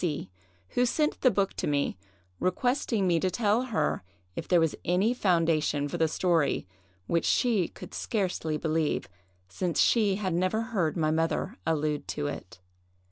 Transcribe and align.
C——, 0.03 0.31
who 0.69 0.87
sent 0.87 1.21
the 1.21 1.29
book 1.29 1.53
to 1.57 1.67
me, 1.67 1.95
requesting 2.39 3.05
me 3.05 3.19
to 3.19 3.29
tell 3.29 3.65
her 3.65 4.01
if 4.35 4.47
there 4.47 4.59
was 4.59 4.73
any 4.83 5.13
foundation 5.13 5.87
for 5.87 5.99
the 5.99 6.07
story, 6.07 6.65
which 7.05 7.23
she 7.23 7.67
could 7.67 7.93
scarcely 7.93 8.57
believe, 8.57 9.07
since 9.47 9.79
she 9.79 10.15
had 10.15 10.33
never 10.33 10.61
heard 10.73 10.97
my 10.97 11.11
mother 11.11 11.55
allude 11.67 12.07
to 12.07 12.25
it. 12.25 12.59